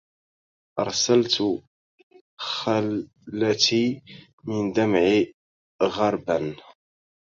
أرسلت 0.79 1.37
خلتي 2.39 4.01
من 4.47 4.67
الدمع 4.67 5.23
غربا 5.83 6.55